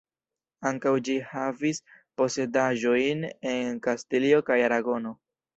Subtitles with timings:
[0.69, 1.81] Ankaŭ ĝi havis
[2.21, 5.15] posedaĵojn en Kastilio kaj Aragono.